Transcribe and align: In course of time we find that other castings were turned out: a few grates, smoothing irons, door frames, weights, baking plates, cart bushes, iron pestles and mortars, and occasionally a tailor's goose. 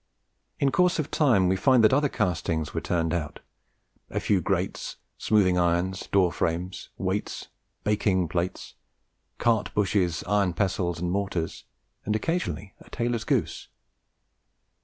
In 0.59 0.71
course 0.71 0.97
of 0.97 1.11
time 1.11 1.47
we 1.47 1.55
find 1.55 1.83
that 1.83 1.93
other 1.93 2.09
castings 2.09 2.73
were 2.73 2.81
turned 2.81 3.13
out: 3.13 3.39
a 4.09 4.19
few 4.19 4.41
grates, 4.41 4.95
smoothing 5.19 5.59
irons, 5.59 6.07
door 6.07 6.31
frames, 6.31 6.89
weights, 6.97 7.49
baking 7.83 8.27
plates, 8.27 8.73
cart 9.37 9.71
bushes, 9.75 10.23
iron 10.25 10.53
pestles 10.53 10.99
and 10.99 11.11
mortars, 11.11 11.65
and 12.03 12.15
occasionally 12.15 12.73
a 12.79 12.89
tailor's 12.89 13.25
goose. 13.25 13.67